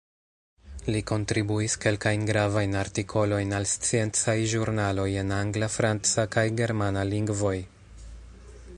[0.93, 7.57] Li kontribuis kelkajn gravajn artikolojn al sciencaj ĵurnaloj en angla, franca kaj germana lingvoj.